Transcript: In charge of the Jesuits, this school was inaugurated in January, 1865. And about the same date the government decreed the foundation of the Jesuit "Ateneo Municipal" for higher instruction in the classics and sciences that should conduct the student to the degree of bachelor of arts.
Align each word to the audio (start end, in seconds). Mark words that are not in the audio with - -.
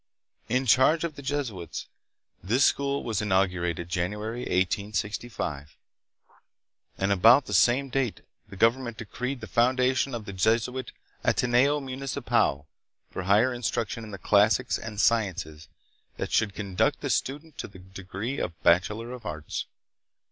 In 0.49 0.65
charge 0.65 1.03
of 1.03 1.13
the 1.15 1.21
Jesuits, 1.21 1.85
this 2.41 2.63
school 2.65 3.03
was 3.03 3.21
inaugurated 3.21 3.85
in 3.85 3.91
January, 3.91 4.39
1865. 4.39 5.77
And 6.97 7.11
about 7.11 7.45
the 7.45 7.53
same 7.53 7.89
date 7.91 8.21
the 8.49 8.55
government 8.55 8.97
decreed 8.97 9.41
the 9.41 9.47
foundation 9.47 10.15
of 10.15 10.25
the 10.25 10.33
Jesuit 10.33 10.91
"Ateneo 11.23 11.79
Municipal" 11.79 12.67
for 13.11 13.21
higher 13.21 13.53
instruction 13.53 14.03
in 14.03 14.09
the 14.09 14.17
classics 14.17 14.79
and 14.79 14.99
sciences 14.99 15.67
that 16.17 16.31
should 16.31 16.55
conduct 16.55 17.01
the 17.01 17.09
student 17.11 17.59
to 17.59 17.67
the 17.67 17.77
degree 17.77 18.39
of 18.39 18.59
bachelor 18.63 19.11
of 19.11 19.23
arts. 19.27 19.67